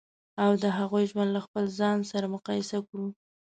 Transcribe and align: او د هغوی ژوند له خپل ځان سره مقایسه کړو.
او 0.43 0.51
د 0.63 0.65
هغوی 0.77 1.03
ژوند 1.11 1.29
له 1.35 1.41
خپل 1.45 1.65
ځان 1.79 1.97
سره 2.11 2.25
مقایسه 2.35 2.77
کړو. 2.87 3.07